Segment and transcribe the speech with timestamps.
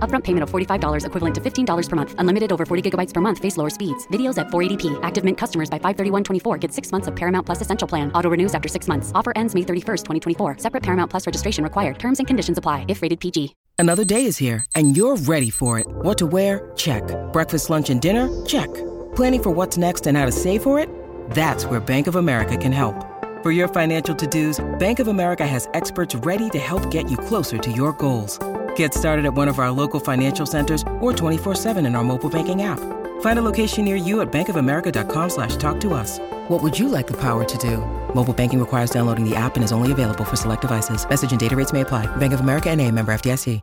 [0.00, 2.14] Upfront payment of $45 equivalent to $15 per month.
[2.18, 3.38] Unlimited over 40 gigabytes per month.
[3.38, 4.08] Face lower speeds.
[4.08, 4.98] Videos at 480p.
[5.04, 8.10] Active Mint customers by 531.24 get six months of Paramount Plus Essential Plan.
[8.12, 9.12] Auto renews after six months.
[9.14, 10.56] Offer ends May 31st, 2024.
[10.58, 12.00] Separate Paramount Plus registration required.
[12.00, 13.54] Terms and conditions apply if rated PG.
[13.78, 15.86] Another day is here and you're ready for it.
[15.88, 16.72] What to wear?
[16.76, 17.02] Check.
[17.32, 18.28] Breakfast, lunch, and dinner?
[18.44, 18.68] Check.
[19.16, 20.88] Planning for what's next and how to save for it?
[21.30, 23.06] That's where Bank of America can help.
[23.42, 27.56] For your financial to-dos, Bank of America has experts ready to help get you closer
[27.56, 28.38] to your goals.
[28.80, 32.62] Get started at one of our local financial centers or 24-7 in our mobile banking
[32.62, 32.80] app.
[33.20, 36.18] Find a location near you at bankofamerica.com slash talk to us.
[36.48, 37.76] What would you like the power to do?
[38.14, 41.06] Mobile banking requires downloading the app and is only available for select devices.
[41.06, 42.06] Message and data rates may apply.
[42.16, 43.60] Bank of America and a member FDIC.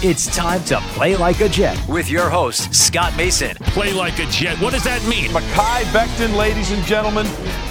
[0.00, 1.82] It's time to play like a Jet.
[1.88, 3.56] With your host, Scott Mason.
[3.72, 4.60] Play like a Jet.
[4.60, 5.30] What does that mean?
[5.30, 7.24] Mekhi Becton, ladies and gentlemen.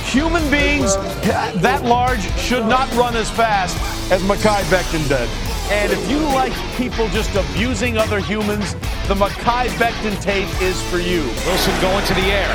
[0.06, 0.95] Human beings
[1.62, 3.78] that large should not run as fast
[4.12, 5.47] as Mekhi Becton did.
[5.69, 8.71] And if you like people just abusing other humans,
[9.11, 11.27] the Mekhi Becton tape is for you.
[11.43, 12.51] Wilson going to the air.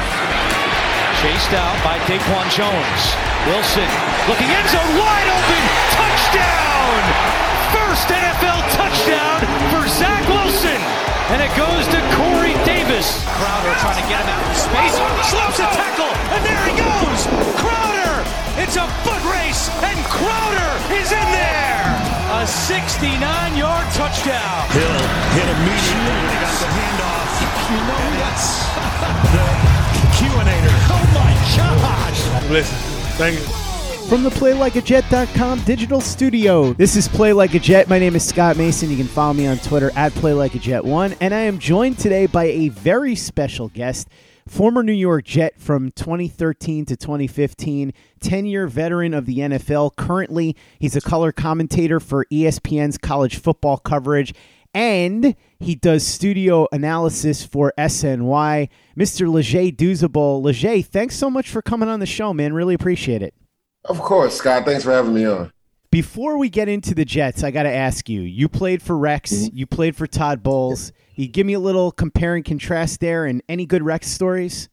[1.20, 3.02] Chased out by Daquan Jones.
[3.44, 3.90] Wilson
[4.32, 5.62] looking end zone wide open.
[5.92, 7.00] Touchdown!
[7.76, 10.80] First NFL touchdown for Zach Wilson.
[11.36, 13.24] And it goes to Corey Davis.
[13.36, 14.96] Crowder trying to get him out in space.
[15.28, 16.12] Slips a tackle.
[16.32, 16.51] And
[22.52, 24.68] 69 yard touchdown.
[24.70, 25.00] Hill
[25.32, 27.30] hit immediately when he got the handoff.
[27.72, 28.46] You know and that's
[29.32, 29.46] the
[30.20, 30.76] QAnator.
[30.92, 32.50] Oh my gosh.
[32.50, 32.76] Listen,
[33.16, 33.62] thank you.
[34.08, 37.88] From the PlayLikeAJet.com digital studio, this is Play Like a Jet.
[37.88, 38.90] My name is Scott Mason.
[38.90, 42.68] You can follow me on Twitter at PlayLikeAJet1, and I am joined today by a
[42.68, 44.08] very special guest
[44.46, 49.96] former New York Jet from 2013 to 2015, 10 year veteran of the NFL.
[49.96, 54.34] Currently, he's a color commentator for ESPN's college football coverage.
[54.74, 58.68] And he does studio analysis for SNY.
[58.96, 59.30] Mr.
[59.30, 60.42] Leger Douzable.
[60.42, 62.54] Leger, thanks so much for coming on the show, man.
[62.54, 63.34] Really appreciate it.
[63.84, 64.64] Of course, Scott.
[64.64, 65.52] Thanks for having me on.
[65.90, 68.22] Before we get into the Jets, I got to ask you.
[68.22, 69.32] You played for Rex.
[69.32, 69.56] Mm-hmm.
[69.56, 70.90] You played for Todd Bowles.
[71.14, 74.68] You give me a little compare and contrast there, and any good Rex stories?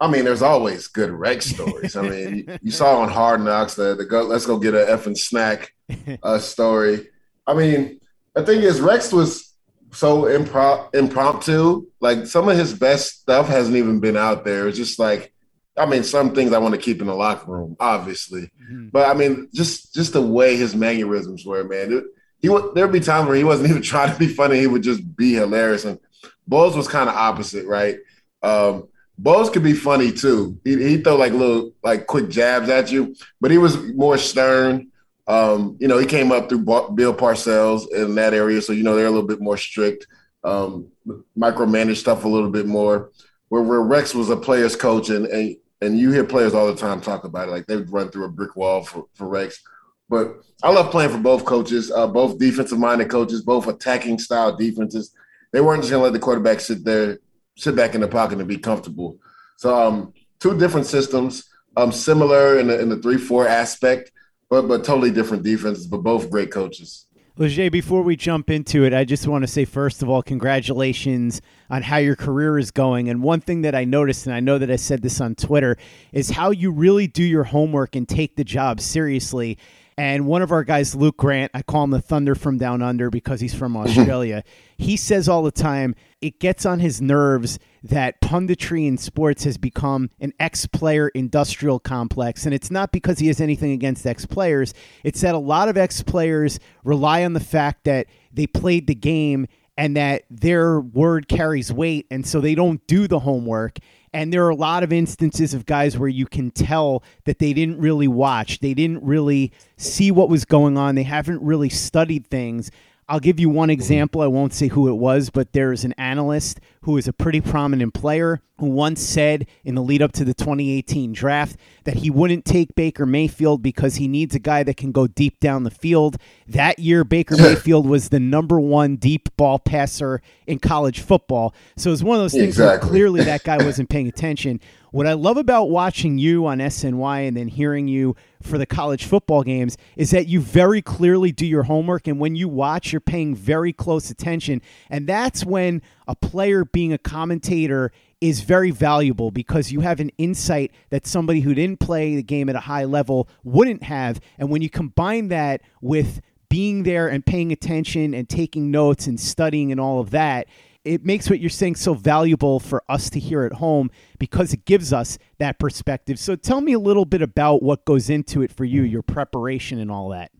[0.00, 1.96] I mean, there's always good Rex stories.
[1.96, 4.78] I mean, you, you, saw on Hard Knocks the, the go, let's go get a
[4.78, 5.74] effing snack
[6.22, 7.08] uh, story.
[7.46, 8.00] I mean,
[8.34, 9.54] the thing is, Rex was
[9.92, 11.86] so impro- impromptu.
[12.00, 14.68] Like some of his best stuff hasn't even been out there.
[14.68, 15.32] It's just like
[15.78, 18.88] I mean, some things I want to keep in the locker room, obviously, mm-hmm.
[18.88, 21.92] but I mean, just just the way his mannerisms were, man.
[21.92, 22.04] It,
[22.40, 24.82] he would there'd be times where he wasn't even trying to be funny; he would
[24.82, 25.84] just be hilarious.
[25.84, 25.98] And
[26.46, 27.98] Bowles was kind of opposite, right?
[28.42, 28.88] Um,
[29.24, 30.58] could be funny too.
[30.64, 34.88] He he throw like little like quick jabs at you, but he was more stern.
[35.26, 38.96] Um, you know, he came up through Bill Parcells in that area, so you know
[38.96, 40.06] they're a little bit more strict,
[40.42, 40.88] um,
[41.36, 43.10] micromanage stuff a little bit more.
[43.50, 46.74] Where, where Rex was a player's coach, and, and and you hear players all the
[46.74, 49.60] time talk about it, like they would run through a brick wall for, for Rex.
[50.08, 54.56] But I love playing for both coaches, uh, both defensive minded coaches, both attacking style
[54.56, 55.12] defenses.
[55.52, 57.18] They weren't just going to let the quarterback sit there,
[57.56, 59.18] sit back in the pocket and be comfortable.
[59.56, 64.12] So, um, two different systems, um, similar in the, in the three four aspect,
[64.50, 67.06] but but totally different defenses, but both great coaches.
[67.40, 71.40] Leger, before we jump into it, I just want to say, first of all, congratulations
[71.70, 73.08] on how your career is going.
[73.08, 75.76] And one thing that I noticed, and I know that I said this on Twitter,
[76.10, 79.56] is how you really do your homework and take the job seriously.
[79.98, 83.10] And one of our guys, Luke Grant, I call him the Thunder from Down Under
[83.10, 83.88] because he's from mm-hmm.
[83.88, 84.44] Australia.
[84.76, 89.58] he says all the time, it gets on his nerves that punditry in sports has
[89.58, 92.44] become an ex player industrial complex.
[92.44, 94.72] And it's not because he has anything against ex players,
[95.02, 98.94] it's that a lot of ex players rely on the fact that they played the
[98.94, 102.06] game and that their word carries weight.
[102.08, 103.78] And so they don't do the homework.
[104.12, 107.52] And there are a lot of instances of guys where you can tell that they
[107.52, 112.26] didn't really watch, they didn't really see what was going on, they haven't really studied
[112.26, 112.70] things.
[113.08, 113.72] I'll give you one mm-hmm.
[113.72, 114.20] example.
[114.20, 117.94] I won't say who it was, but there's an analyst who is a pretty prominent
[117.94, 122.44] player who once said in the lead up to the 2018 draft that he wouldn't
[122.44, 126.16] take Baker Mayfield because he needs a guy that can go deep down the field.
[126.46, 131.54] That year, Baker Mayfield was the number one deep ball passer in college football.
[131.76, 132.66] So it was one of those things exactly.
[132.66, 134.60] where clearly that guy wasn't paying attention.
[134.90, 139.04] What I love about watching you on SNY and then hearing you for the college
[139.04, 142.06] football games is that you very clearly do your homework.
[142.06, 144.62] And when you watch, you're paying very close attention.
[144.88, 150.10] And that's when a player being a commentator is very valuable because you have an
[150.18, 154.20] insight that somebody who didn't play the game at a high level wouldn't have.
[154.38, 159.20] And when you combine that with being there and paying attention and taking notes and
[159.20, 160.46] studying and all of that,
[160.88, 164.64] it makes what you're saying so valuable for us to hear at home because it
[164.64, 166.18] gives us that perspective.
[166.18, 169.78] So tell me a little bit about what goes into it for you, your preparation
[169.80, 170.30] and all that.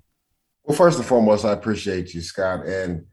[0.65, 3.05] Well, first and foremost, I appreciate you, Scott, and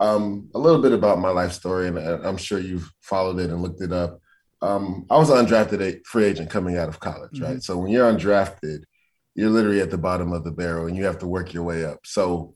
[0.00, 3.62] um, a little bit about my life story, and I'm sure you've followed it and
[3.62, 4.20] looked it up.
[4.62, 7.44] Um, I was an undrafted free agent coming out of college, mm-hmm.
[7.44, 7.62] right?
[7.62, 8.82] So when you're undrafted,
[9.34, 11.84] you're literally at the bottom of the barrel, and you have to work your way
[11.84, 12.00] up.
[12.04, 12.54] So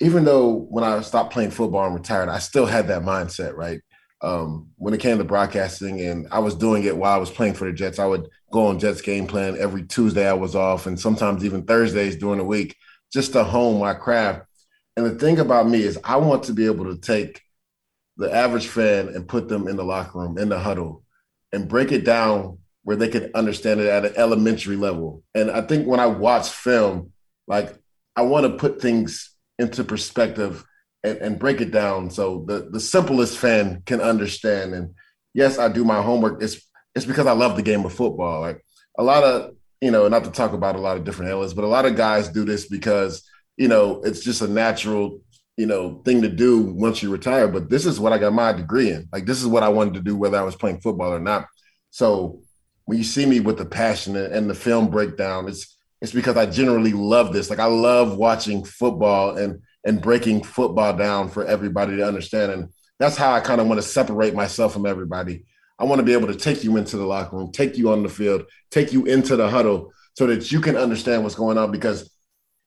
[0.00, 3.80] even though when I stopped playing football and retired, I still had that mindset, right?
[4.20, 7.54] Um, when it came to broadcasting and I was doing it while I was playing
[7.54, 10.86] for the Jets, I would go on Jets game plan every Tuesday I was off
[10.86, 12.76] and sometimes even Thursdays during the week
[13.12, 14.46] just to hone my craft.
[14.96, 17.42] And the thing about me is I want to be able to take
[18.16, 21.04] the average fan and put them in the locker room, in the huddle,
[21.52, 25.22] and break it down where they can understand it at an elementary level.
[25.34, 27.12] And I think when I watch film,
[27.46, 27.76] like
[28.14, 30.64] I want to put things into perspective
[31.02, 34.74] and, and break it down so the, the simplest fan can understand.
[34.74, 34.94] And
[35.32, 36.42] yes, I do my homework.
[36.42, 36.60] It's
[36.94, 38.40] it's because I love the game of football.
[38.40, 38.64] Like
[38.98, 41.64] a lot of, you know, not to talk about a lot of different areas, but
[41.64, 45.20] a lot of guys do this because, you know, it's just a natural,
[45.56, 47.48] you know, thing to do once you retire.
[47.48, 49.08] But this is what I got my degree in.
[49.12, 51.46] Like this is what I wanted to do, whether I was playing football or not.
[51.90, 52.40] So
[52.84, 55.73] when you see me with the passion and the film breakdown, it's
[56.04, 57.48] it's because I generally love this.
[57.48, 62.52] Like I love watching football and and breaking football down for everybody to understand.
[62.52, 62.68] And
[62.98, 65.46] that's how I kind of want to separate myself from everybody.
[65.78, 68.02] I want to be able to take you into the locker room, take you on
[68.02, 71.70] the field, take you into the huddle so that you can understand what's going on
[71.70, 72.10] because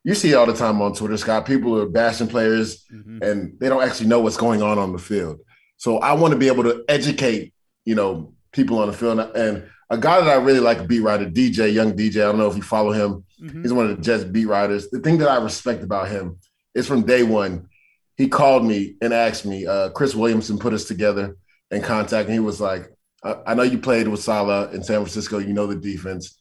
[0.03, 3.21] you see all the time on Twitter, Scott, people are bashing players mm-hmm.
[3.21, 5.39] and they don't actually know what's going on on the field.
[5.77, 7.53] So I want to be able to educate,
[7.85, 9.19] you know, people on the field.
[9.19, 12.49] And a guy that I really like, beat writer, DJ, young DJ, I don't know
[12.49, 13.23] if you follow him.
[13.41, 13.61] Mm-hmm.
[13.61, 14.89] He's one of the Jets beat writers.
[14.89, 16.39] The thing that I respect about him
[16.75, 17.69] is from day one,
[18.17, 19.65] he called me and asked me.
[19.65, 21.37] Uh, Chris Williamson put us together
[21.71, 22.91] in contact, and he was like,
[23.23, 25.37] I, I know you played with Saleh in San Francisco.
[25.37, 26.37] You know the defense.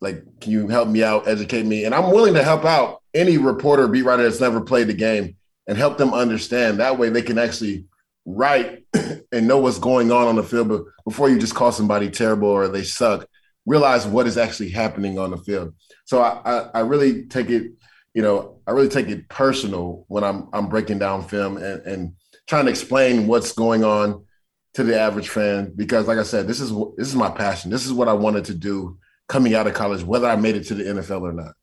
[0.00, 1.84] Like, can you help me out, educate me?
[1.84, 5.36] And I'm willing to help out any reporter, beat writer that's never played the game
[5.66, 6.78] and help them understand.
[6.78, 7.86] That way they can actually
[8.26, 8.84] write
[9.32, 10.68] and know what's going on on the field.
[10.68, 13.26] But before you just call somebody terrible or they suck,
[13.64, 15.74] realize what is actually happening on the field.
[16.04, 17.72] So I, I, I really take it,
[18.14, 22.12] you know, I really take it personal when I'm I'm breaking down film and, and
[22.46, 24.24] trying to explain what's going on
[24.74, 27.70] to the average fan because like I said, this is this is my passion.
[27.70, 28.98] This is what I wanted to do
[29.28, 31.54] coming out of college, whether I made it to the NFL or not.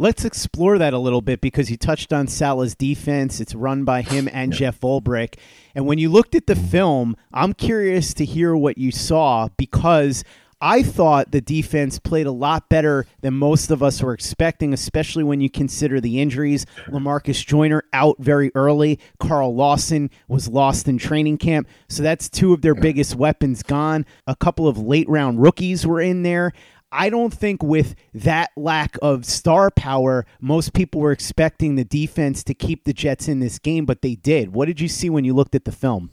[0.00, 3.40] Let's explore that a little bit because you touched on Saleh's defense.
[3.40, 4.58] It's run by him and yeah.
[4.58, 5.34] Jeff Ulbrich.
[5.74, 6.66] And when you looked at the mm-hmm.
[6.66, 10.22] film, I'm curious to hear what you saw because
[10.60, 15.22] I thought the defense played a lot better than most of us were expecting, especially
[15.22, 16.66] when you consider the injuries.
[16.86, 18.98] Lamarcus Joyner out very early.
[19.20, 21.68] Carl Lawson was lost in training camp.
[21.88, 24.04] So that's two of their biggest weapons gone.
[24.26, 26.52] A couple of late round rookies were in there.
[26.90, 32.42] I don't think with that lack of star power, most people were expecting the defense
[32.44, 34.54] to keep the Jets in this game, but they did.
[34.54, 36.10] What did you see when you looked at the film?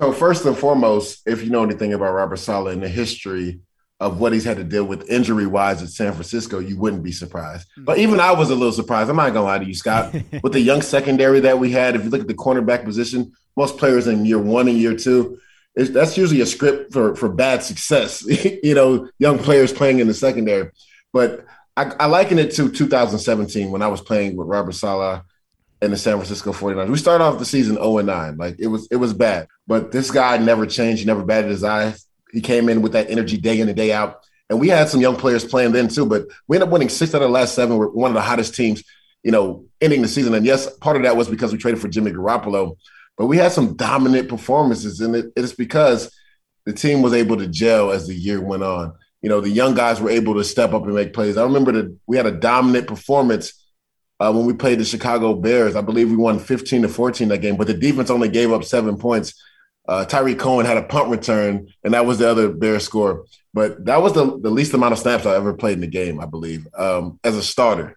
[0.00, 3.60] So, first and foremost, if you know anything about Robert Saleh and the history
[3.98, 7.12] of what he's had to deal with injury wise at San Francisco, you wouldn't be
[7.12, 7.66] surprised.
[7.70, 7.84] Mm-hmm.
[7.84, 9.08] But even I was a little surprised.
[9.08, 10.14] I'm not gonna lie to you, Scott.
[10.42, 13.78] with the young secondary that we had, if you look at the cornerback position, most
[13.78, 15.38] players in year one and year two,
[15.76, 18.24] that's usually a script for for bad success.
[18.62, 20.70] you know, young players playing in the secondary.
[21.12, 21.44] But
[21.76, 25.22] I, I liken it to 2017 when I was playing with Robert Saleh
[25.82, 26.88] and the San Francisco 49ers.
[26.88, 28.36] We started off the season 0 and 9.
[28.38, 29.48] Like it was it was bad.
[29.66, 31.00] But this guy never changed.
[31.00, 31.94] He never batted his eye.
[32.32, 34.24] he came in with that energy day in and day out.
[34.48, 37.14] And we had some young players playing then too, but we ended up winning six
[37.14, 37.76] out of the last seven.
[37.76, 38.82] We're one of the hottest teams,
[39.24, 40.34] you know, ending the season.
[40.34, 42.76] And yes, part of that was because we traded for Jimmy Garoppolo,
[43.16, 45.00] but we had some dominant performances.
[45.00, 46.14] And it, it's because
[46.64, 48.94] the team was able to gel as the year went on.
[49.22, 51.36] You know, the young guys were able to step up and make plays.
[51.36, 53.52] I remember that we had a dominant performance
[54.20, 55.76] uh, when we played the Chicago Bears.
[55.76, 58.64] I believe we won 15 to 14 that game, but the defense only gave up
[58.64, 59.42] seven points.
[59.88, 63.24] Uh, Tarik Cohen had a punt return, and that was the other Bears score.
[63.54, 66.20] But that was the, the least amount of snaps I ever played in the game,
[66.20, 67.96] I believe, um, as a starter.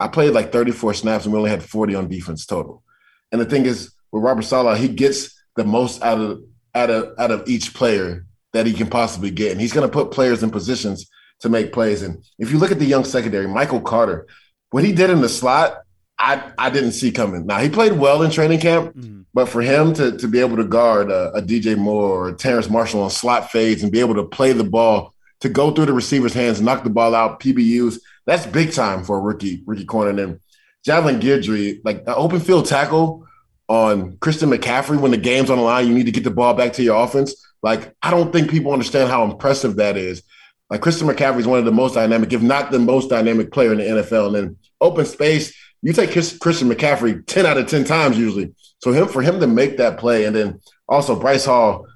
[0.00, 2.82] I played like 34 snaps, and we only had 40 on defense total.
[3.30, 6.42] And the thing is, with Robert Saleh, he gets the most out of
[6.74, 9.92] out of out of each player that he can possibly get, and he's going to
[9.92, 11.08] put players in positions
[11.40, 12.02] to make plays.
[12.02, 14.26] And if you look at the young secondary, Michael Carter,
[14.70, 15.82] what he did in the slot,
[16.18, 17.46] I I didn't see coming.
[17.46, 19.22] Now he played well in training camp, mm-hmm.
[19.32, 22.68] but for him to to be able to guard a, a, DJ Moore or Terrence
[22.68, 25.92] Marshall on slot fades and be able to play the ball to go through the
[25.92, 30.10] receiver's hands, knock the ball out, PBUs, that's big time for a rookie rookie corner.
[30.10, 30.40] And then
[30.84, 33.26] Javelin Guidry, like an open field tackle
[33.68, 36.54] on Christian McCaffrey when the game's on the line, you need to get the ball
[36.54, 37.34] back to your offense.
[37.62, 40.22] Like I don't think people understand how impressive that is.
[40.70, 43.72] Like Christian McCaffrey is one of the most dynamic, if not the most dynamic player
[43.72, 44.26] in the NFL.
[44.26, 48.52] And then open space you take Christian McCaffrey 10 out of 10 times usually.
[48.80, 51.86] So him for him to make that play, and then also Bryce Hall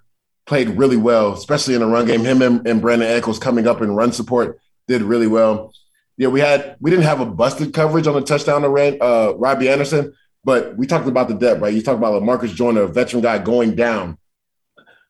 [0.47, 2.25] played really well, especially in the run game.
[2.25, 5.73] Him and, and Brandon Echols coming up in run support did really well.
[6.17, 9.69] Yeah, we had we didn't have a busted coverage on the touchdown to uh, Robbie
[9.69, 10.13] Anderson,
[10.45, 11.73] but we talked about the depth, right?
[11.73, 14.19] You talked about Lamarcus Joyner, a veteran guy going down.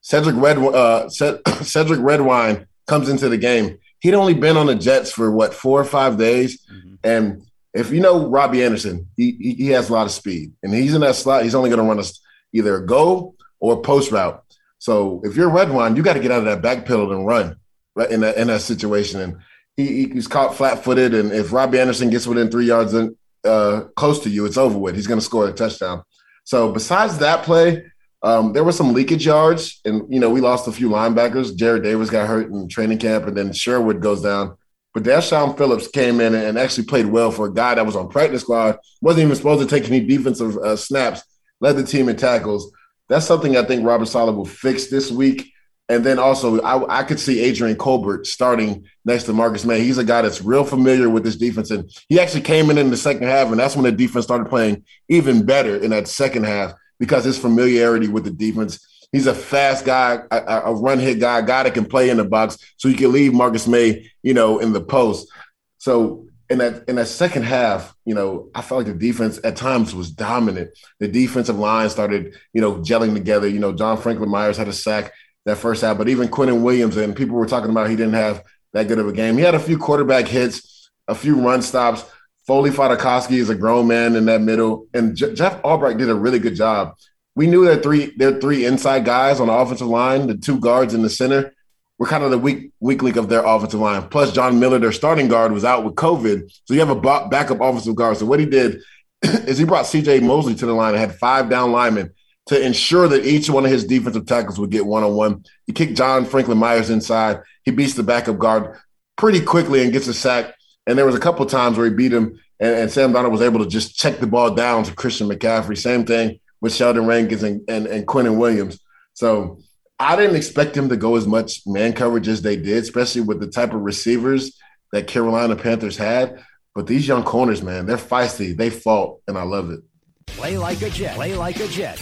[0.02, 3.78] Cedric Red uh, Cedric Redwine comes into the game.
[4.00, 6.94] He'd only been on the Jets for what four or five days, mm-hmm.
[7.04, 10.74] and if you know Robbie Anderson, he, he, he has a lot of speed, and
[10.74, 11.44] he's in that slot.
[11.44, 12.20] He's only going to run us
[12.52, 14.42] either a go or a post route.
[14.78, 17.56] So if you're Redwine, you got to get out of that back pedal and run
[17.94, 19.20] right in that in that situation.
[19.20, 19.36] And
[19.76, 23.84] he, he's caught flat footed, and if Robbie Anderson gets within three yards and uh,
[23.96, 24.94] close to you, it's over with.
[24.94, 26.02] He's going to score a touchdown.
[26.44, 27.84] So besides that play,
[28.22, 31.56] um, there were some leakage yards, and you know we lost a few linebackers.
[31.56, 34.56] Jarrad Davis got hurt in training camp, and then Sherwood goes down.
[34.94, 38.10] But Del'Shawn Phillips came in and actually played well for a guy that was on
[38.10, 41.22] practice squad, wasn't even supposed to take any defensive uh, snaps,
[41.60, 42.70] led the team in tackles.
[43.08, 45.50] That's something I think Robert Saleh will fix this week.
[45.88, 49.80] And then also, I, I, could see Adrian Colbert starting next to Marcus Maye.
[49.80, 51.70] He's a guy that's real familiar with this defense.
[51.70, 54.48] And he actually came in in the second half, and that's when the defense started
[54.48, 58.78] playing even better in that second half because his familiarity with the defense
[59.12, 62.16] He's a fast guy, a, a run hit guy, a guy that can play in
[62.16, 65.30] the box, so you can leave Marcus Maye, you know, in the post.
[65.76, 69.56] So in that in that second half, you know, I felt like the defense at
[69.56, 70.70] times was dominant.
[70.98, 73.46] The defensive line started, you know, gelling together.
[73.46, 75.12] You know, John Franklin Myers had a sack
[75.44, 78.44] that first half, but even Quinnen Williams and people were talking about he didn't have
[78.72, 79.36] that good of a game.
[79.36, 82.04] He had a few quarterback hits, a few run stops.
[82.46, 86.14] Foley Fatukasi is a grown man in that middle, and J- Jeff Ulbrich did a
[86.14, 86.94] really good job
[87.34, 90.94] we knew that three their three inside guys on the offensive line, the two guards
[90.94, 91.54] in the center,
[91.98, 94.08] were kind of the weak weak link of their offensive line.
[94.08, 97.60] Plus, John Miller, their starting guard, was out with COVID, so you have a backup
[97.60, 98.18] offensive guard.
[98.18, 98.82] So what he did
[99.22, 100.20] is he brought C.J.
[100.20, 102.12] Mosley to the line and had five down linemen
[102.52, 105.44] to ensure that each one of his defensive tackles would get one on one.
[105.66, 107.40] He kicked John Franklin Myers inside.
[107.64, 108.78] He beats the backup guard
[109.16, 110.54] pretty quickly and gets a sack.
[110.86, 113.42] And there was a couple times where he beat him, and, and Sam Darnold was
[113.42, 115.78] able to just check the ball down to Christian McCaffrey.
[115.78, 118.80] Same thing with Sheldon Rankins and, and, and Quinnen Williams.
[119.14, 119.58] So
[119.98, 123.40] I didn't expect him to go as much man coverage as they did, especially with
[123.40, 124.58] the type of receivers
[124.92, 126.42] that Carolina Panthers had.
[126.74, 128.56] But these young corners, man, they're feisty.
[128.56, 129.80] They fought, and I love it.
[130.26, 131.14] Play like a Jet.
[131.14, 132.00] Play like a Jet.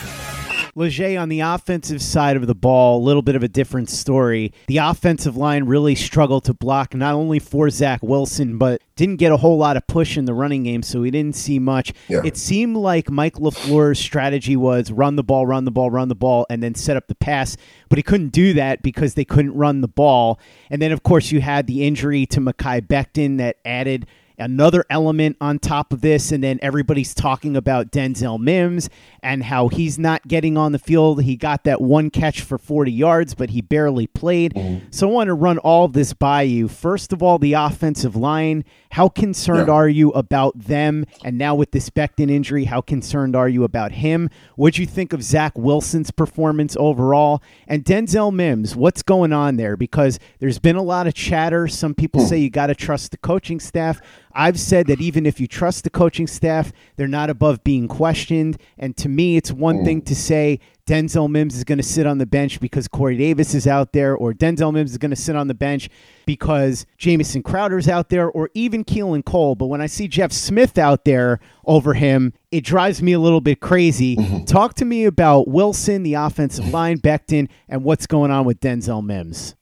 [0.74, 4.52] Leger on the offensive side of the ball, a little bit of a different story.
[4.66, 9.32] The offensive line really struggled to block not only for Zach Wilson, but didn't get
[9.32, 11.92] a whole lot of push in the running game, so we didn't see much.
[12.08, 12.20] Yeah.
[12.24, 16.14] It seemed like Mike LaFleur's strategy was run the ball, run the ball, run the
[16.14, 17.56] ball, and then set up the pass,
[17.88, 20.38] but he couldn't do that because they couldn't run the ball.
[20.68, 24.06] And then, of course, you had the injury to Mekhi Becton that added–
[24.40, 26.32] another element on top of this.
[26.32, 28.90] And then everybody's talking about Denzel Mims
[29.22, 31.22] and how he's not getting on the field.
[31.22, 34.54] He got that one catch for 40 yards, but he barely played.
[34.54, 34.86] Mm-hmm.
[34.90, 36.68] So I want to run all this by you.
[36.68, 38.64] First of all, the offensive line.
[38.92, 39.74] How concerned yeah.
[39.74, 41.06] are you about them?
[41.24, 44.28] And now with this Becton injury, how concerned are you about him?
[44.56, 47.40] What'd you think of Zach Wilson's performance overall?
[47.68, 49.76] And Denzel Mims, what's going on there?
[49.76, 51.68] Because there's been a lot of chatter.
[51.68, 52.26] Some people hmm.
[52.26, 54.00] say you got to trust the coaching staff.
[54.32, 58.58] I've said that even if you trust the coaching staff, they're not above being questioned.
[58.78, 59.84] And to me, it's one mm.
[59.84, 63.54] thing to say Denzel Mims is going to sit on the bench because Corey Davis
[63.54, 65.88] is out there, or Denzel Mims is going to sit on the bench
[66.26, 69.54] because Jamison Crowder's out there, or even Keelan Cole.
[69.54, 73.40] But when I see Jeff Smith out there over him, it drives me a little
[73.40, 74.16] bit crazy.
[74.16, 74.44] Mm-hmm.
[74.46, 79.04] Talk to me about Wilson, the offensive line, Becton, and what's going on with Denzel
[79.04, 79.54] Mims.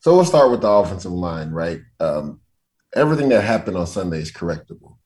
[0.00, 1.80] So we'll start with the offensive line, right?
[2.00, 2.40] Um,
[2.96, 4.96] everything that happened on Sunday is correctable.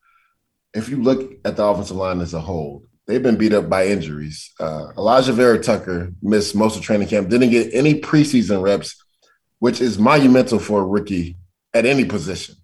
[0.73, 3.87] if you look at the offensive line as a whole, they've been beat up by
[3.87, 4.53] injuries.
[4.61, 8.95] Uh, Alijah Vera-Tucker missed most of training camp, didn't get any preseason reps,
[9.59, 11.37] which is monumental for a rookie
[11.75, 12.55] at any position.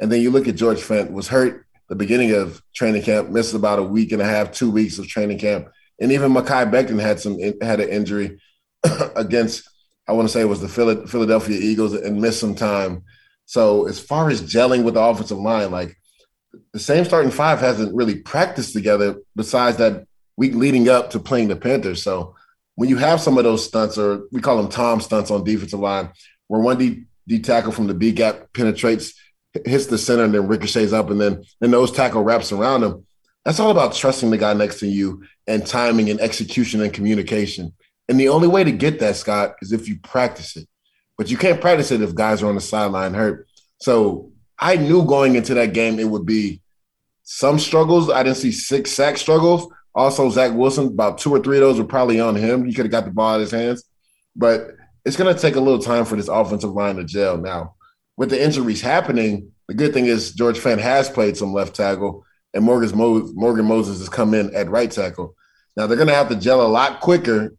[0.00, 3.54] And then you look at George Fant, was hurt the beginning of training camp, missed
[3.54, 5.68] about a week and a half, two weeks of training camp.
[6.00, 8.40] And even Mekhi Becton had some had an injury
[9.14, 9.68] against,
[10.08, 10.68] I want to say it was the
[11.06, 13.04] Philadelphia Eagles and missed some time.
[13.46, 15.96] So as far as gelling with the offensive line, like
[16.72, 20.06] the same starting five hasn't really practiced together besides that
[20.36, 22.02] week leading up to playing the Panthers.
[22.02, 22.34] So
[22.74, 25.80] when you have some of those stunts, or we call them Tom stunts on defensive
[25.80, 26.10] line,
[26.48, 29.14] where one D, D tackle from the B gap penetrates,
[29.66, 33.06] hits the center, and then ricochets up, and then the nose tackle wraps around him.
[33.44, 37.74] That's all about trusting the guy next to you and timing and execution and communication.
[38.08, 40.66] And the only way to get that, Scott, is if you practice it.
[41.18, 43.46] But you can't practice it if guys are on the sideline hurt.
[43.78, 46.60] So I knew going into that game it would be
[47.22, 48.10] some struggles.
[48.10, 49.72] I didn't see six sack struggles.
[49.94, 52.64] Also, Zach Wilson, about two or three of those were probably on him.
[52.64, 53.84] He could have got the ball out of his hands.
[54.34, 54.70] But
[55.04, 57.36] it's going to take a little time for this offensive line to gel.
[57.36, 57.74] Now,
[58.16, 62.24] with the injuries happening, the good thing is George Fant has played some left tackle,
[62.54, 65.34] and Morgan, Mo- Morgan Moses has come in at right tackle.
[65.76, 67.54] Now, they're going to have to gel a lot quicker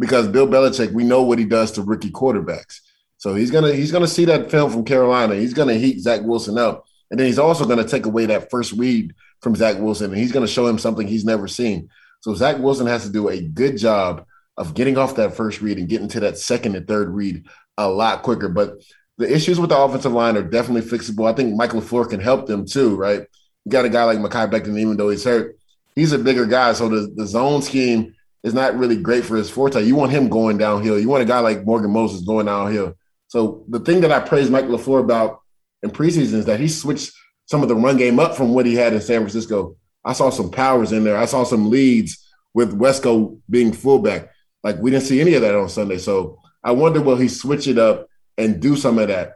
[0.00, 2.80] because Bill Belichick, we know what he does to rookie quarterbacks.
[3.18, 5.34] So he's gonna he's gonna see that film from Carolina.
[5.34, 8.72] He's gonna heat Zach Wilson up, and then he's also gonna take away that first
[8.72, 11.90] read from Zach Wilson, and he's gonna show him something he's never seen.
[12.22, 14.24] So Zach Wilson has to do a good job
[14.56, 17.88] of getting off that first read and getting to that second and third read a
[17.88, 18.48] lot quicker.
[18.48, 18.82] But
[19.18, 21.30] the issues with the offensive line are definitely fixable.
[21.30, 23.26] I think Mike LaFleur can help them too, right?
[23.64, 25.58] You got a guy like Mekhi Becton, even though he's hurt,
[25.94, 26.72] he's a bigger guy.
[26.72, 29.82] So the, the zone scheme is not really great for his forte.
[29.82, 30.98] You want him going downhill.
[30.98, 32.94] You want a guy like Morgan Moses going downhill.
[33.28, 35.40] So the thing that I praise Mike LaFleur about
[35.82, 37.12] in preseason is that he switched
[37.46, 39.76] some of the run game up from what he had in San Francisco.
[40.04, 41.16] I saw some powers in there.
[41.16, 44.30] I saw some leads with Wesco being fullback.
[44.62, 45.98] Like we didn't see any of that on Sunday.
[45.98, 48.06] So I wonder will he switch it up
[48.38, 49.34] and do some of that.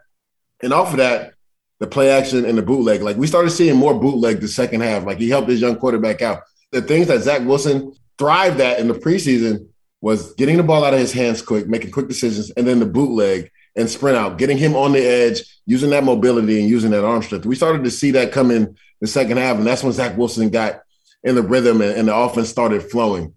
[0.63, 1.35] And off of that,
[1.81, 3.03] the play action and the bootleg.
[3.03, 5.05] Like we started seeing more bootleg the second half.
[5.05, 6.43] Like he helped his young quarterback out.
[6.73, 9.69] The things that Zach Wilson thrived at in the preseason
[10.01, 12.87] was getting the ball out of his hands quick, making quick decisions, and then the
[12.87, 17.05] bootleg and sprint out, getting him on the edge, using that mobility and using that
[17.05, 17.47] arm strength.
[17.47, 20.51] We started to see that come in the second half, and that's when Zach Wilson
[20.51, 20.83] got
[21.23, 23.35] in the rhythm and, and the offense started flowing.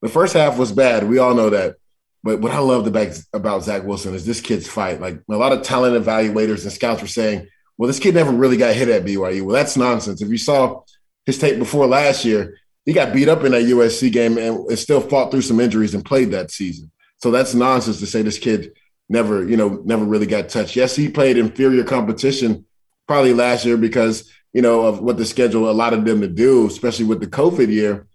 [0.00, 1.08] The first half was bad.
[1.08, 1.76] We all know that.
[2.24, 5.00] But what I loved about, about Zach Wilson is this kid's fight.
[5.00, 8.56] Like a lot of talent evaluators and scouts were saying, well, this kid never really
[8.56, 9.42] got hit at BYU.
[9.42, 10.20] Well, that's nonsense.
[10.20, 10.82] If you saw
[11.26, 14.78] his tape before last year, he got beat up in that USC game and, and
[14.78, 16.90] still fought through some injuries and played that season.
[17.18, 18.72] So that's nonsense to say this kid
[19.10, 20.74] never, you know, never really got touched.
[20.74, 22.64] Yes, he played inferior competition
[23.06, 27.04] probably last year because, you know, of what the schedule allowed them to do, especially
[27.04, 28.06] with the COVID year.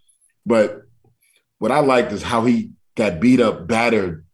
[0.43, 0.81] But
[1.59, 4.25] what I liked is how he got beat up, battered,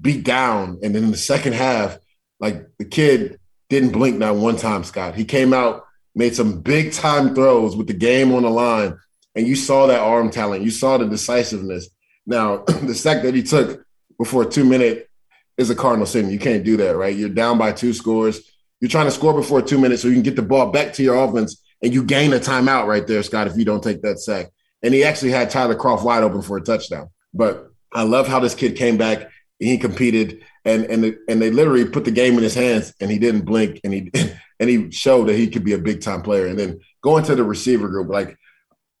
[0.00, 0.80] beat down.
[0.82, 1.96] And then in the second half,
[2.40, 5.14] like the kid didn't blink not one time, Scott.
[5.14, 5.84] He came out,
[6.16, 8.98] made some big time throws with the game on the line.
[9.34, 10.64] And you saw that arm talent.
[10.64, 11.88] You saw the decisiveness.
[12.26, 13.84] Now, the sack that he took
[14.18, 15.08] before two minute
[15.56, 16.30] is a cardinal sin.
[16.30, 17.14] You can't do that, right?
[17.14, 18.40] You're down by two scores.
[18.80, 21.02] You're trying to score before two minutes so you can get the ball back to
[21.02, 24.18] your offense and you gain a timeout right there, Scott, if you don't take that
[24.18, 24.50] sack.
[24.82, 27.10] And he actually had Tyler Kroft wide open for a touchdown.
[27.34, 31.84] But I love how this kid came back he competed and and and they literally
[31.84, 34.10] put the game in his hands and he didn't blink and he
[34.60, 36.46] and he showed that he could be a big time player.
[36.46, 38.36] And then going to the receiver group, like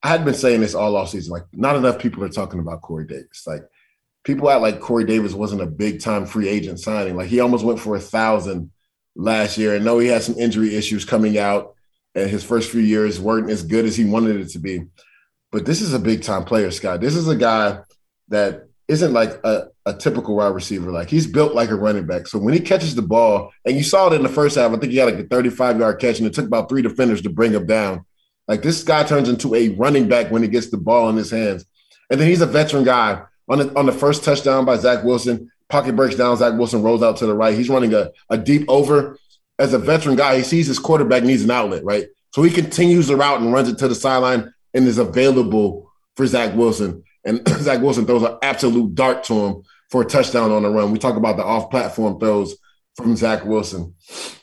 [0.02, 2.80] I had been saying this all off season, like not enough people are talking about
[2.80, 3.44] Corey Davis.
[3.46, 3.62] Like
[4.24, 7.16] people act like Corey Davis wasn't a big time free agent signing.
[7.16, 8.70] Like he almost went for a thousand
[9.14, 9.74] last year.
[9.74, 11.74] And know he had some injury issues coming out,
[12.14, 14.84] and his first few years weren't as good as he wanted it to be.
[15.52, 17.00] But this is a big time player, Scott.
[17.00, 17.80] This is a guy
[18.28, 20.90] that isn't like a, a typical wide receiver.
[20.90, 22.26] Like he's built like a running back.
[22.26, 24.76] So when he catches the ball, and you saw it in the first half, I
[24.76, 27.30] think he had like a 35 yard catch, and it took about three defenders to
[27.30, 28.04] bring him down.
[28.50, 31.30] Like this guy turns into a running back when he gets the ball in his
[31.30, 31.64] hands.
[32.10, 35.52] And then he's a veteran guy on the, on the first touchdown by Zach Wilson,
[35.68, 36.36] pocket breaks down.
[36.36, 37.56] Zach Wilson rolls out to the right.
[37.56, 39.16] He's running a, a deep over.
[39.60, 42.08] As a veteran guy, he sees his quarterback needs an outlet, right?
[42.34, 46.26] So he continues the route and runs it to the sideline and is available for
[46.26, 47.04] Zach Wilson.
[47.24, 50.90] And Zach Wilson throws an absolute dart to him for a touchdown on the run.
[50.90, 52.56] We talk about the off platform throws
[52.96, 53.94] from Zach Wilson.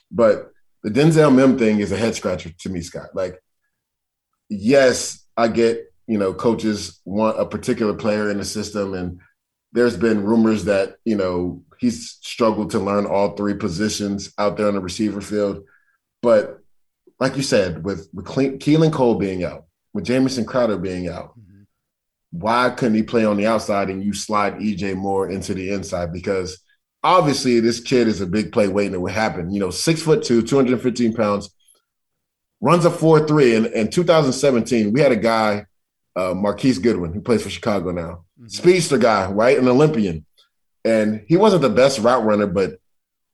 [0.09, 3.09] But the Denzel Mims thing is a head scratcher to me, Scott.
[3.13, 3.41] Like,
[4.49, 8.93] yes, I get you know, coaches want a particular player in the system.
[8.93, 9.19] And
[9.73, 14.67] there's been rumors that, you know, he's struggled to learn all three positions out there
[14.67, 15.63] on the receiver field.
[16.21, 16.59] But
[17.19, 21.63] like you said, with, with Keelan Cole being out, with Jamison Crowder being out, mm-hmm.
[22.31, 26.13] why couldn't he play on the outside and you slide Elijah Moore into the inside?
[26.13, 26.63] Because
[27.03, 29.51] obviously this kid is a big play waiting to happen.
[29.51, 31.49] You know, six foot two, 215 pounds,
[32.61, 33.55] runs a 4 3.
[33.55, 35.65] And in 2017, we had a guy,
[36.15, 38.47] uh, Marquise Goodwin, who plays for Chicago now, mm-hmm.
[38.47, 39.57] speedster guy, right?
[39.57, 40.25] An Olympian.
[40.85, 42.79] And he wasn't the best route runner, but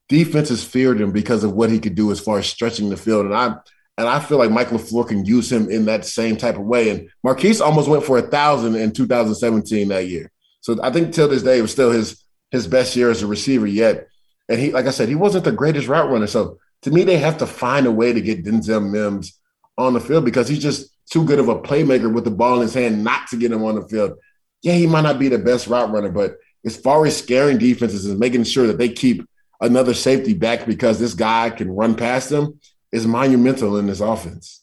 [0.08, 3.26] defenses feared him because of what he could do as far as stretching the field.
[3.26, 3.54] And I
[3.96, 6.90] and I feel like Mike LaFleur can use him in that same type of way.
[6.90, 10.32] And Marquise almost went for a thousand in 2017 that year.
[10.62, 13.26] So I think till this day it was still his his best year as a
[13.26, 14.08] receiver yet.
[14.48, 16.26] And he, like I said, he wasn't the greatest route runner.
[16.26, 19.40] So to me, they have to find a way to get Denzel Mims
[19.78, 22.62] on the field because he's just too good of a playmaker with the ball in
[22.62, 24.18] his hand not to get him on the field.
[24.62, 28.04] Yeah, he might not be the best route runner, but as far as scaring defenses
[28.04, 29.26] and making sure that they keep
[29.62, 32.60] another safety back because this guy can run past them
[32.92, 34.62] is monumental in this offense.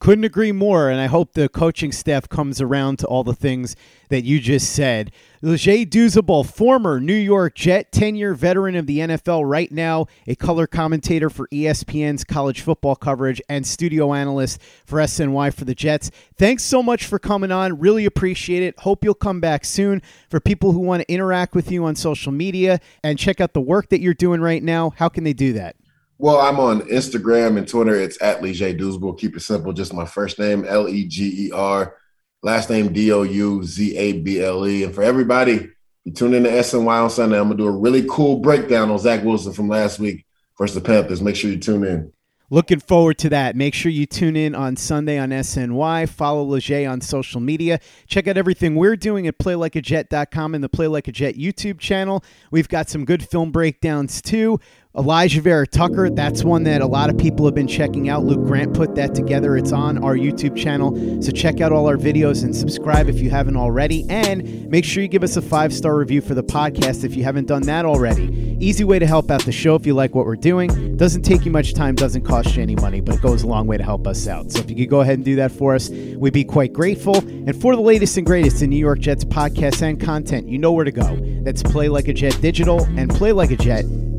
[0.00, 3.74] Couldn't agree more, and I hope the coaching staff comes around to all the things
[4.10, 5.10] that you just said.
[5.42, 10.36] Leger Douzable, former New York Jet, 10 year veteran of the NFL, right now a
[10.36, 16.12] color commentator for ESPN's college football coverage and studio analyst for SNY for the Jets.
[16.36, 17.80] Thanks so much for coming on.
[17.80, 18.78] Really appreciate it.
[18.80, 20.00] Hope you'll come back soon.
[20.30, 23.60] For people who want to interact with you on social media and check out the
[23.60, 25.74] work that you're doing right now, how can they do that?
[26.20, 27.94] Well, I'm on Instagram and Twitter.
[27.94, 29.18] It's at Leger Douzable.
[29.18, 29.72] Keep it simple.
[29.72, 31.94] Just my first name, L E G E R,
[32.42, 34.82] last name D O U Z A B L E.
[34.82, 35.70] And for everybody,
[36.04, 37.38] you tune in to SNY on Sunday.
[37.38, 40.26] I'm gonna do a really cool breakdown on Zach Wilson from last week
[40.58, 41.22] versus the Panthers.
[41.22, 42.12] Make sure you tune in.
[42.50, 43.56] Looking forward to that.
[43.56, 46.08] Make sure you tune in on Sunday on SNY.
[46.08, 47.78] Follow Leger on social media.
[48.06, 52.24] Check out everything we're doing at playlikeajet.com and the Play Like a Jet YouTube channel.
[52.50, 54.60] We've got some good film breakdowns too.
[54.98, 58.24] Alijah Vera Tucker, that's one that a lot of people have been checking out.
[58.24, 59.56] Luke Grant put that together.
[59.56, 61.22] It's on our YouTube channel.
[61.22, 64.04] So check out all our videos and subscribe if you haven't already.
[64.10, 67.22] And make sure you give us a five star review for the podcast if you
[67.22, 68.56] haven't done that already.
[68.58, 70.96] Easy way to help out the show if you like what we're doing.
[70.96, 73.68] Doesn't take you much time, doesn't cost you any money, but it goes a long
[73.68, 74.50] way to help us out.
[74.50, 77.18] So if you could go ahead and do that for us, we'd be quite grateful.
[77.18, 80.72] And for the latest and greatest in New York Jets podcasts and content, you know
[80.72, 81.16] where to go.
[81.44, 83.08] That's Play Like a Jet Digital and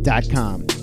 [0.03, 0.78] PlayLikeAJet.com.